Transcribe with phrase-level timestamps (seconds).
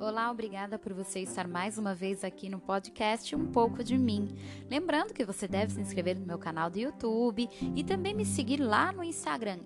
[0.00, 4.34] Olá, obrigada por você estar mais uma vez aqui no podcast Um pouco de mim.
[4.70, 8.62] Lembrando que você deve se inscrever no meu canal do YouTube e também me seguir
[8.62, 9.58] lá no Instagram,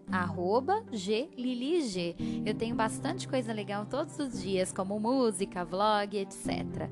[0.91, 2.17] @glilig.
[2.45, 6.91] Eu tenho bastante coisa legal todos os dias, como música, vlog, etc.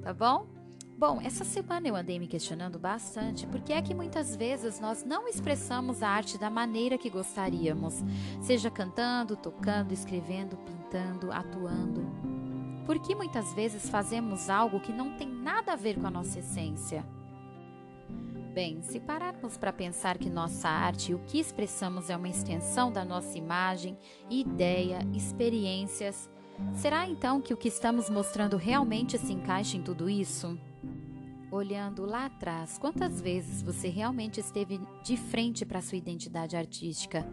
[0.00, 0.46] Tá bom?
[0.96, 5.26] Bom, essa semana eu andei me questionando bastante porque é que muitas vezes nós não
[5.26, 8.04] expressamos a arte da maneira que gostaríamos,
[8.40, 12.35] seja cantando, tocando, escrevendo, pintando, atuando.
[12.86, 16.38] Por que muitas vezes fazemos algo que não tem nada a ver com a nossa
[16.38, 17.04] essência?
[18.54, 22.92] Bem, se pararmos para pensar que nossa arte e o que expressamos é uma extensão
[22.92, 23.98] da nossa imagem,
[24.30, 26.30] ideia, experiências,
[26.72, 30.56] será então que o que estamos mostrando realmente se encaixa em tudo isso?
[31.50, 37.26] Olhando lá atrás, quantas vezes você realmente esteve de frente para sua identidade artística?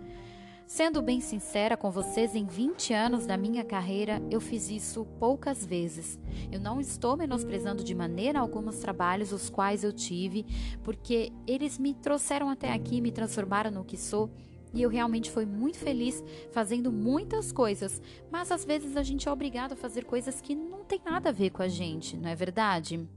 [0.76, 5.64] Sendo bem sincera com vocês, em 20 anos da minha carreira, eu fiz isso poucas
[5.64, 6.18] vezes.
[6.52, 10.48] Eu não estou menosprezando de maneira alguma os trabalhos os quais eu tive,
[10.84, 14.32] porque eles me trouxeram até aqui, me transformaram no que sou.
[14.74, 19.32] E eu realmente fui muito feliz fazendo muitas coisas, mas às vezes a gente é
[19.32, 22.34] obrigado a fazer coisas que não tem nada a ver com a gente, não é
[22.34, 23.08] verdade?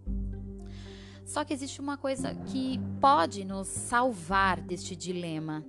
[1.24, 5.64] Só que existe uma coisa que pode nos salvar deste dilema.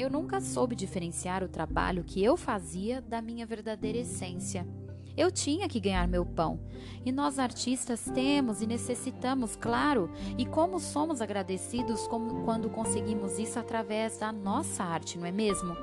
[0.00, 4.66] Eu nunca soube diferenciar o trabalho que eu fazia da minha verdadeira essência.
[5.14, 6.58] Eu tinha que ganhar meu pão.
[7.04, 13.58] E nós artistas temos e necessitamos, claro, e como somos agradecidos como, quando conseguimos isso
[13.58, 15.76] através da nossa arte, não é mesmo?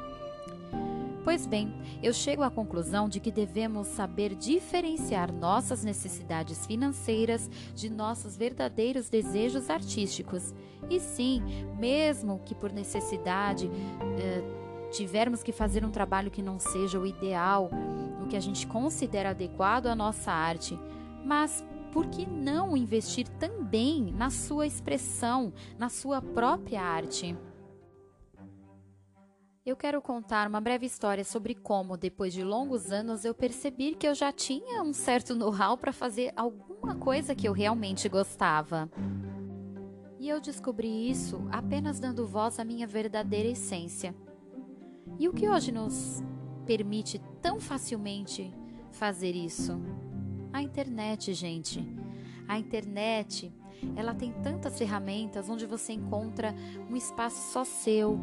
[1.28, 7.89] Pois bem, eu chego à conclusão de que devemos saber diferenciar nossas necessidades financeiras de
[7.89, 10.56] nossos verdadeiros desejos artísticos.
[10.89, 11.44] E sim,
[11.78, 13.69] mesmo que por necessidade
[14.17, 14.42] eh,
[14.89, 17.69] tivermos que fazer um trabalho que não seja o ideal,
[18.23, 20.80] o que a gente considera adequado à nossa arte,
[21.25, 27.35] mas por que não investir também na sua expressão, na sua própria arte?
[29.67, 34.07] Eu quero contar uma breve história sobre como, depois de longos anos, eu percebi que
[34.07, 38.89] eu já tinha um certo know-how para fazer alguma coisa que eu realmente gostava.
[40.17, 44.16] E eu descobri isso apenas dando voz à minha verdadeira essência.
[45.19, 46.23] E o que hoje nos
[46.66, 48.50] permite tão facilmente
[48.89, 49.77] fazer isso?
[50.53, 51.85] A internet, gente.
[52.47, 53.51] A internet,
[53.97, 56.56] ela tem tantas ferramentas onde você encontra
[56.89, 58.17] um espaço só seu,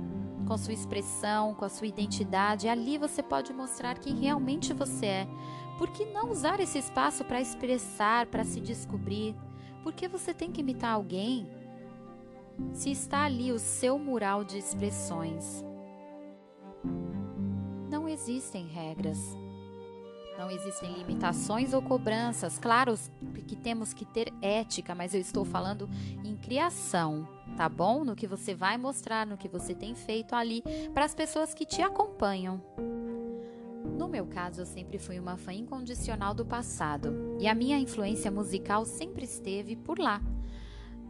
[0.44, 2.68] com a sua expressão, com a sua identidade.
[2.68, 5.28] Ali você pode mostrar quem realmente você é.
[5.78, 9.34] Por que não usar esse espaço para expressar, para se descobrir?
[9.82, 11.48] Por que você tem que imitar alguém?
[12.72, 15.64] Se está ali o seu mural de expressões.
[17.90, 19.36] Não existem regras.
[20.38, 22.58] Não existem limitações ou cobranças.
[22.58, 22.94] Claro
[23.46, 25.88] que temos que ter ética, mas eu estou falando
[26.24, 28.04] em criação, tá bom?
[28.04, 30.62] No que você vai mostrar, no que você tem feito ali
[30.92, 32.60] para as pessoas que te acompanham.
[33.96, 38.30] No meu caso, eu sempre fui uma fã incondicional do passado e a minha influência
[38.30, 40.20] musical sempre esteve por lá.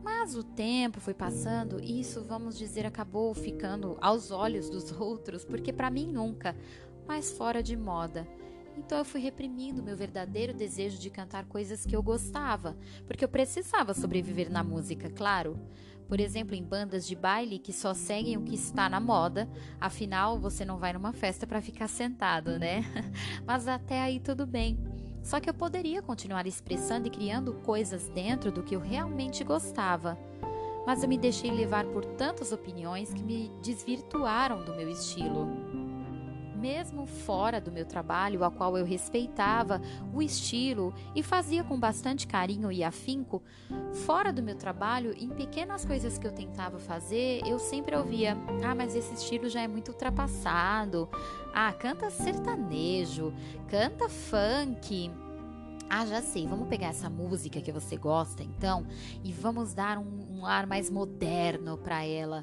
[0.03, 5.47] Mas o tempo foi passando e isso, vamos dizer, acabou ficando aos olhos dos outros,
[5.47, 6.55] porque para mim nunca,
[7.09, 8.29] mais fora de moda.
[8.77, 12.77] Então eu fui reprimindo meu verdadeiro desejo de cantar coisas que eu gostava,
[13.07, 15.59] porque eu precisava sobreviver na música, claro.
[16.09, 19.49] Por exemplo, em bandas de baile que só seguem o que está na moda,
[19.81, 22.85] afinal você não vai numa festa para ficar sentado, né?
[23.47, 24.79] Mas até aí tudo bem.
[25.23, 30.19] Só que eu poderia continuar expressando e criando coisas dentro do que eu realmente gostava.
[30.87, 35.64] Mas eu me deixei levar por tantas opiniões que me desvirtuaram do meu estilo
[36.65, 39.83] mesmo fora do meu trabalho, a qual eu respeitava
[40.15, 43.43] o estilo e fazia com bastante carinho e afinco,
[44.07, 48.75] fora do meu trabalho, em pequenas coisas que eu tentava fazer, eu sempre ouvia: "Ah,
[48.75, 51.07] mas esse estilo já é muito ultrapassado.
[51.53, 53.35] Ah, canta sertanejo,
[53.69, 55.11] canta funk".
[55.91, 58.87] Ah, já sei, vamos pegar essa música que você gosta então
[59.23, 62.43] e vamos dar um, um ar mais moderno para ela.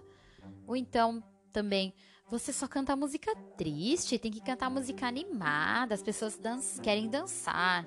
[0.67, 1.91] Ou então também
[2.31, 7.85] você só canta música triste, tem que cantar música animada, as pessoas dan querem dançar.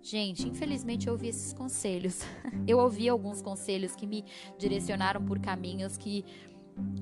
[0.00, 2.20] Gente, infelizmente eu ouvi esses conselhos.
[2.66, 4.24] Eu ouvi alguns conselhos que me
[4.56, 6.24] direcionaram por caminhos que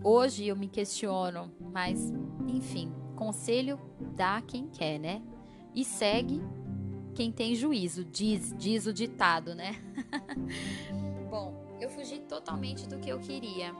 [0.02, 2.10] hoje eu me questiono, mas
[2.48, 3.78] enfim, conselho
[4.16, 5.22] dá quem quer, né?
[5.74, 6.40] E segue
[7.14, 9.76] quem tem juízo, diz, diz o ditado, né?
[11.30, 13.74] Bom, eu fugi totalmente do que eu queria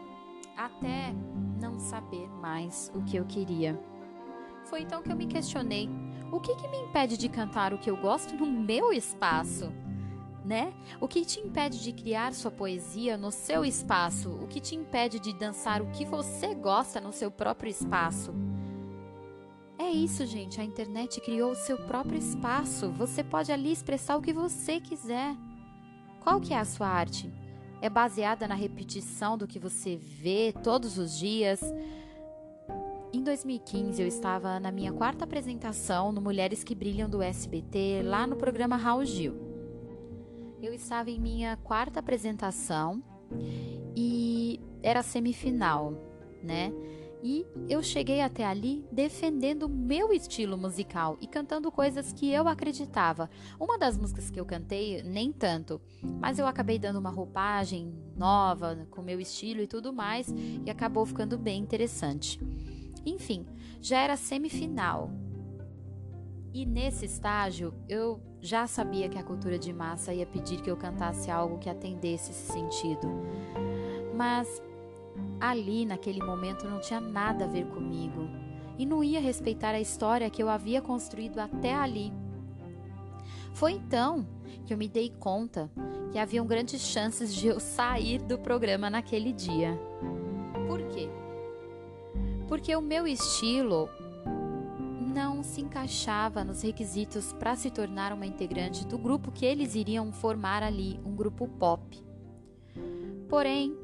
[0.67, 1.15] até
[1.61, 3.79] não saber mais o que eu queria.
[4.65, 5.89] Foi então que eu me questionei
[6.31, 9.73] O que, que me impede de cantar o que eu gosto no meu espaço?
[10.45, 10.73] Né?
[11.01, 14.31] O que te impede de criar sua poesia no seu espaço?
[14.31, 18.33] O que te impede de dançar o que você gosta no seu próprio espaço?
[19.79, 20.61] É isso, gente.
[20.61, 22.91] A internet criou o seu próprio espaço.
[22.93, 25.35] Você pode ali expressar o que você quiser.
[26.21, 27.33] Qual que é a sua arte?
[27.83, 31.61] É baseada na repetição do que você vê todos os dias?
[33.13, 38.27] Em 2015, eu estava na minha quarta apresentação no Mulheres que Brilham do SBT, lá
[38.27, 39.35] no programa Raul Gil.
[40.63, 43.03] Eu estava em minha quarta apresentação
[43.97, 45.95] e era semifinal,
[46.43, 46.73] né?
[47.23, 52.49] E eu cheguei até ali defendendo o meu estilo musical e cantando coisas que eu
[52.49, 53.29] acreditava.
[53.59, 55.81] Uma das músicas que eu cantei, nem tanto,
[56.19, 60.33] mas eu acabei dando uma roupagem nova, com meu estilo e tudo mais,
[60.65, 62.41] e acabou ficando bem interessante.
[63.05, 63.47] Enfim,
[63.81, 65.11] já era semifinal.
[66.53, 70.77] E nesse estágio, eu já sabia que a cultura de massa ia pedir que eu
[70.77, 73.07] cantasse algo que atendesse esse sentido.
[74.17, 74.61] Mas
[75.41, 78.29] Ali, naquele momento, não tinha nada a ver comigo
[78.79, 82.13] e não ia respeitar a história que eu havia construído até ali.
[83.53, 84.27] Foi então
[84.65, 85.71] que eu me dei conta
[86.11, 89.79] que haviam grandes chances de eu sair do programa naquele dia.
[90.67, 91.09] Por quê?
[92.49, 93.89] Porque o meu estilo
[95.13, 100.13] não se encaixava nos requisitos para se tornar uma integrante do grupo que eles iriam
[100.13, 102.03] formar ali, um grupo pop.
[103.29, 103.77] Porém,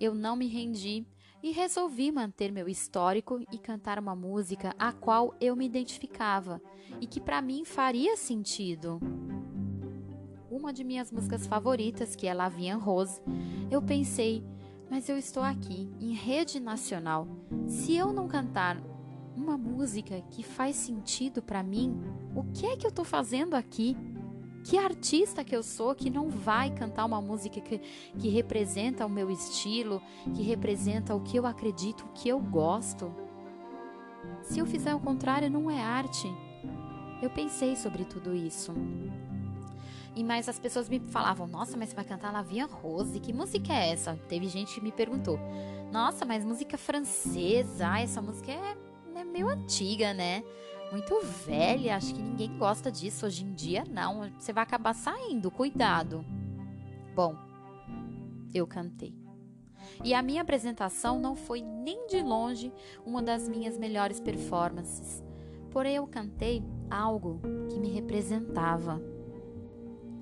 [0.00, 1.06] eu não me rendi
[1.42, 6.60] e resolvi manter meu histórico e cantar uma música a qual eu me identificava
[7.00, 8.98] e que para mim faria sentido.
[10.50, 13.20] Uma de minhas músicas favoritas, que é Lavian Rose,
[13.70, 14.42] eu pensei,
[14.90, 17.26] mas eu estou aqui, em rede nacional.
[17.66, 18.80] Se eu não cantar
[19.36, 22.00] uma música que faz sentido para mim,
[22.34, 23.96] o que é que eu estou fazendo aqui?
[24.64, 27.78] Que artista que eu sou que não vai cantar uma música que,
[28.18, 30.02] que representa o meu estilo,
[30.34, 33.14] que representa o que eu acredito, o que eu gosto?
[34.42, 36.26] Se eu fizer o contrário, não é arte.
[37.20, 38.72] Eu pensei sobre tudo isso.
[40.16, 43.20] E mais as pessoas me falavam: Nossa, mas você vai cantar Lavia Rose?
[43.20, 44.18] Que música é essa?
[44.28, 45.38] Teve gente que me perguntou:
[45.92, 47.98] Nossa, mas música francesa?
[47.98, 48.76] Essa música é,
[49.16, 50.42] é meio antiga, né?
[50.90, 54.30] Muito velha, acho que ninguém gosta disso hoje em dia, não.
[54.38, 56.24] Você vai acabar saindo, cuidado.
[57.14, 57.36] Bom,
[58.52, 59.14] eu cantei.
[60.02, 62.72] E a minha apresentação não foi nem de longe
[63.04, 65.22] uma das minhas melhores performances.
[65.70, 69.02] Porém, eu cantei algo que me representava.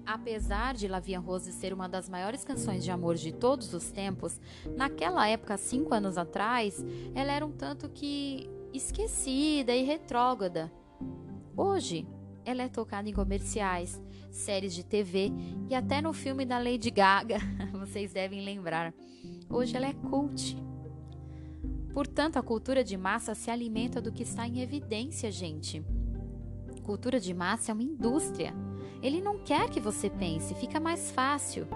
[0.04, 4.40] Apesar de Lavia Rose ser uma das maiores canções de amor de todos os tempos,
[4.76, 6.84] naquela época, cinco anos atrás,
[7.14, 10.72] ela era um tanto que esquecida e retrógrada.
[11.56, 12.06] Hoje,
[12.44, 15.30] ela é tocada em comerciais, séries de TV
[15.68, 17.38] e até no filme da Lady Gaga,
[17.72, 18.92] vocês devem lembrar.
[19.48, 20.56] Hoje ela é cult.
[21.92, 25.84] Portanto, a cultura de massa se alimenta do que está em evidência, gente.
[26.82, 28.54] Cultura de massa é uma indústria.
[29.02, 31.66] Ele não quer que você pense, fica mais fácil.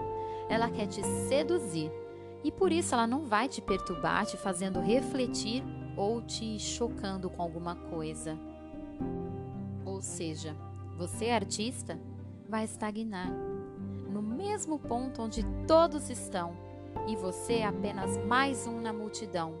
[0.49, 1.91] Ela quer te seduzir.
[2.43, 5.63] E por isso ela não vai te perturbar, te fazendo refletir
[5.97, 8.37] ou te chocando com alguma coisa.
[9.83, 10.55] Ou seja,
[10.97, 11.99] você é artista
[12.47, 13.29] vai estagnar
[14.09, 16.55] no mesmo ponto onde todos estão
[17.07, 19.53] e você é apenas mais um na multidão.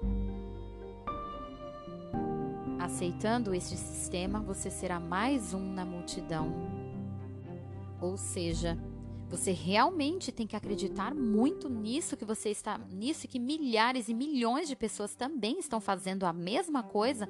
[2.79, 6.53] Aceitando este sistema, você será mais um na multidão.
[7.99, 8.77] Ou seja,
[9.29, 14.67] você realmente tem que acreditar muito nisso que você está, nisso que milhares e milhões
[14.67, 17.27] de pessoas também estão fazendo a mesma coisa.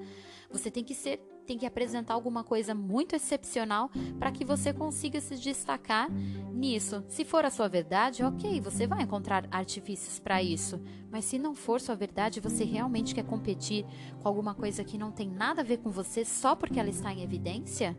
[0.49, 3.89] Você tem que ser, tem que apresentar alguma coisa muito excepcional
[4.19, 6.09] para que você consiga se destacar
[6.53, 7.03] nisso.
[7.07, 10.79] Se for a sua verdade, OK, você vai encontrar artifícios para isso.
[11.09, 13.85] Mas se não for sua verdade, você realmente quer competir
[14.21, 17.11] com alguma coisa que não tem nada a ver com você só porque ela está
[17.11, 17.97] em evidência?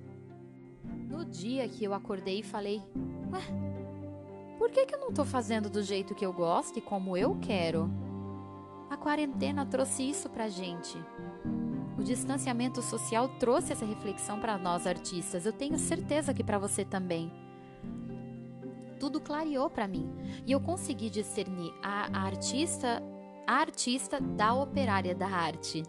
[1.09, 2.81] No dia que eu acordei e falei:
[3.33, 3.78] "Ué,
[4.69, 7.39] por que, que eu não estou fazendo do jeito que eu gosto e como eu
[7.41, 7.91] quero?
[8.91, 10.95] A quarentena trouxe isso para gente.
[11.99, 15.47] O distanciamento social trouxe essa reflexão para nós artistas.
[15.47, 17.33] Eu tenho certeza que para você também.
[19.01, 20.13] Tudo clareou para mim
[20.47, 23.03] e eu consegui discernir a, a artista,
[23.47, 25.83] a artista da operária da arte.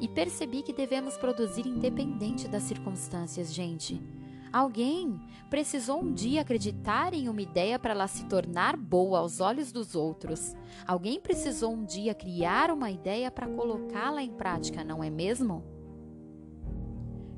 [0.00, 4.00] E percebi que devemos produzir independente das circunstâncias, gente.
[4.52, 9.70] Alguém precisou um dia acreditar em uma ideia para ela se tornar boa aos olhos
[9.70, 10.56] dos outros.
[10.86, 15.64] Alguém precisou um dia criar uma ideia para colocá-la em prática, não é mesmo?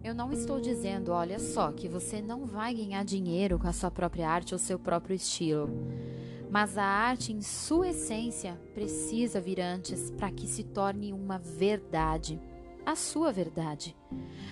[0.03, 3.91] Eu não estou dizendo, olha só, que você não vai ganhar dinheiro com a sua
[3.91, 5.71] própria arte ou seu próprio estilo.
[6.51, 12.41] Mas a arte, em sua essência, precisa vir antes para que se torne uma verdade,
[12.85, 13.97] a sua verdade.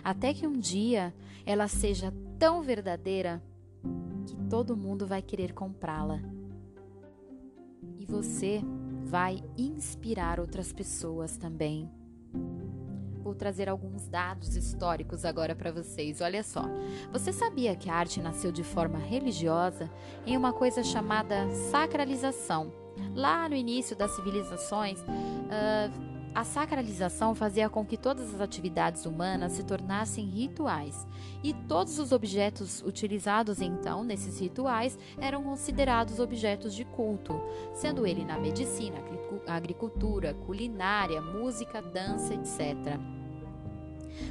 [0.05, 1.13] Até que um dia
[1.45, 3.43] ela seja tão verdadeira
[4.27, 6.19] que todo mundo vai querer comprá-la.
[7.99, 8.63] E você
[9.05, 11.91] vai inspirar outras pessoas também.
[13.23, 16.23] Vou trazer alguns dados históricos agora para vocês.
[16.23, 16.65] Olha só.
[17.13, 19.91] Você sabia que a arte nasceu de forma religiosa
[20.27, 22.73] em uma coisa chamada sacralização?
[23.15, 29.53] Lá no início das civilizações, uh, a sacralização fazia com que todas as atividades humanas
[29.53, 31.07] se tornassem rituais,
[31.43, 37.35] e todos os objetos utilizados então nesses rituais eram considerados objetos de culto,
[37.75, 38.99] sendo ele na medicina,
[39.47, 42.99] agricultura, culinária, música, dança, etc.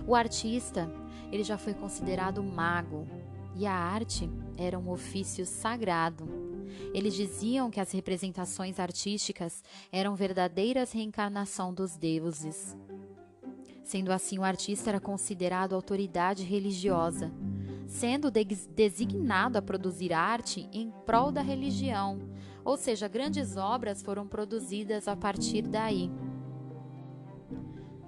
[0.08, 0.90] O artista,
[1.32, 3.08] ele já foi considerado mago,
[3.56, 6.49] e a arte era um ofício sagrado.
[6.94, 12.78] Eles diziam que as representações artísticas eram verdadeiras reencarnação dos deuses.
[13.84, 17.32] Sendo assim, o artista era considerado autoridade religiosa,
[17.88, 22.20] sendo designado a produzir arte em prol da religião,
[22.64, 26.12] ou seja, grandes obras foram produzidas a partir daí.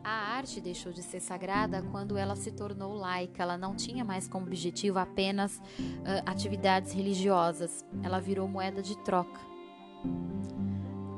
[0.04, 3.44] A arte deixou de ser sagrada quando ela se tornou laica.
[3.44, 7.86] Ela não tinha mais como objetivo apenas uh, atividades religiosas.
[8.02, 9.40] Ela virou moeda de troca.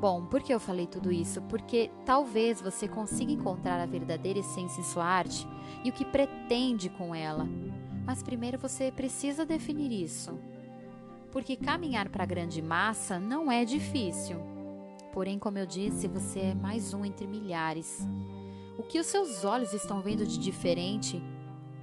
[0.00, 1.40] Bom, por que eu falei tudo isso?
[1.42, 5.46] Porque talvez você consiga encontrar a verdadeira essência em sua arte
[5.82, 7.48] e o que pretende com ela.
[8.04, 10.38] Mas primeiro você precisa definir isso.
[11.32, 14.38] Porque caminhar para a grande massa não é difícil.
[15.10, 18.06] Porém, como eu disse, você é mais um entre milhares.
[18.76, 21.22] O que os seus olhos estão vendo de diferente?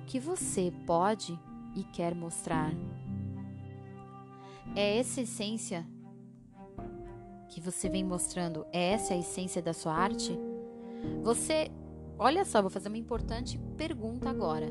[0.05, 1.39] Que você pode
[1.75, 2.73] e quer mostrar?
[4.75, 5.87] É essa essência
[7.49, 8.65] que você vem mostrando?
[8.73, 10.37] É essa a essência da sua arte?
[11.23, 11.71] Você,
[12.19, 14.67] olha só, vou fazer uma importante pergunta agora.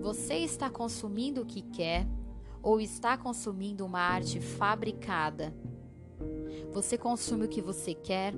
[0.00, 2.06] Você está consumindo o que quer
[2.60, 5.54] ou está consumindo uma arte fabricada?
[6.72, 8.34] Você consome o que você quer?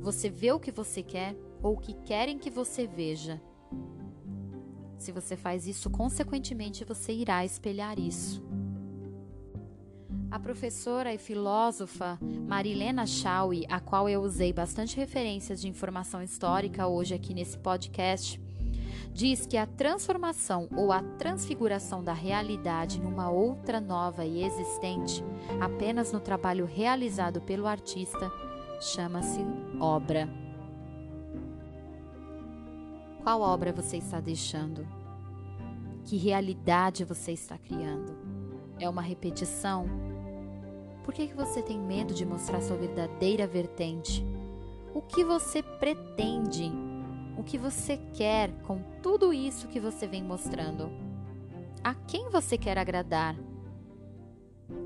[0.00, 1.36] Você vê o que você quer?
[1.62, 3.40] Ou que querem que você veja.
[4.98, 8.42] Se você faz isso, consequentemente você irá espelhar isso.
[10.30, 16.86] A professora e filósofa Marilena Chauí, a qual eu usei bastante referências de informação histórica
[16.86, 18.40] hoje aqui nesse podcast,
[19.12, 25.22] diz que a transformação ou a transfiguração da realidade numa outra nova e existente,
[25.60, 28.32] apenas no trabalho realizado pelo artista,
[28.80, 29.40] chama-se
[29.78, 30.41] obra.
[33.22, 34.84] Qual obra você está deixando?
[36.04, 38.16] Que realidade você está criando?
[38.80, 39.86] É uma repetição?
[41.04, 44.26] Por que, que você tem medo de mostrar sua verdadeira vertente?
[44.92, 46.72] O que você pretende?
[47.38, 50.90] O que você quer com tudo isso que você vem mostrando?
[51.84, 53.36] A quem você quer agradar?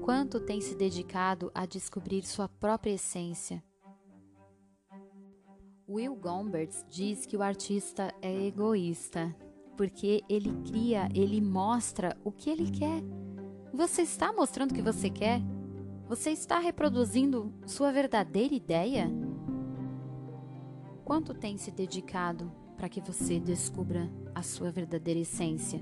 [0.02, 3.64] Quanto tem se dedicado a descobrir sua própria essência?
[5.88, 9.32] Will Gomberts diz que o artista é egoísta,
[9.76, 13.00] porque ele cria, ele mostra o que ele quer.
[13.72, 15.40] Você está mostrando o que você quer?
[16.08, 19.08] Você está reproduzindo sua verdadeira ideia?
[21.04, 25.80] Quanto tem se dedicado para que você descubra a sua verdadeira essência?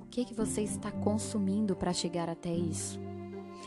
[0.00, 2.98] O que, que você está consumindo para chegar até isso?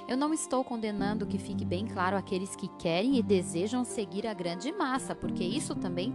[0.07, 4.33] Eu não estou condenando que fique bem claro aqueles que querem e desejam seguir a
[4.33, 6.13] grande massa, porque isso também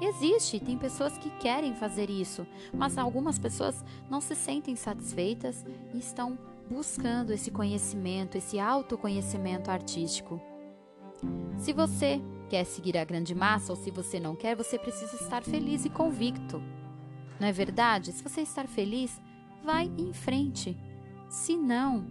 [0.00, 0.58] existe.
[0.58, 6.36] Tem pessoas que querem fazer isso, mas algumas pessoas não se sentem satisfeitas e estão
[6.68, 10.40] buscando esse conhecimento, esse autoconhecimento artístico.
[11.56, 15.44] Se você quer seguir a grande massa ou se você não quer, você precisa estar
[15.44, 16.60] feliz e convicto.
[17.38, 18.12] Não é verdade?
[18.12, 19.20] Se você estar feliz,
[19.64, 20.76] vai em frente.
[21.28, 22.06] Se não,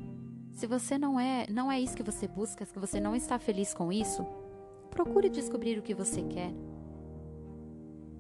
[0.60, 3.74] se você não é, não é isso que você busca, se você não está feliz
[3.74, 4.26] com isso,
[4.92, 6.52] procure descobrir o que você quer.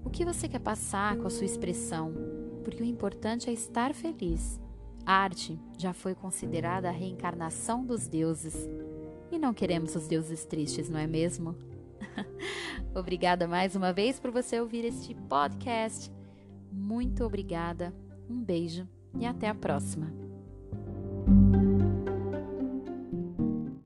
[0.05, 2.13] O que você quer passar com a sua expressão?
[2.63, 4.57] Porque o importante é estar feliz.
[5.05, 8.69] A arte já foi considerada a reencarnação dos deuses.
[9.29, 11.57] E não queremos os deuses tristes, não é mesmo?
[12.95, 16.09] obrigada mais uma vez por você ouvir este podcast.
[16.71, 17.93] Muito obrigada,
[18.29, 18.87] um beijo
[19.19, 20.09] e até a próxima.